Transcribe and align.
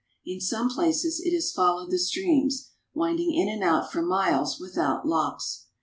In 0.25 0.41
some 0.41 0.67
places 0.71 1.19
it 1.19 1.31
has 1.35 1.51
followed 1.51 1.91
the 1.91 1.99
streams, 1.99 2.71
winding 2.95 3.35
in 3.35 3.47
and 3.47 3.61
out 3.63 3.91
for 3.91 4.01
miles 4.01 4.59
without 4.59 5.07
locks. 5.07 5.67